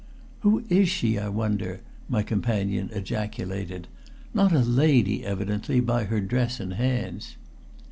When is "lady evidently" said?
4.61-5.79